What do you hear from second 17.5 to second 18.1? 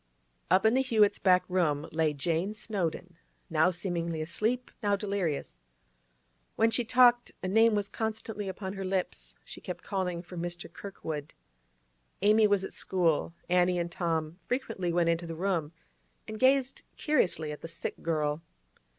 at the sick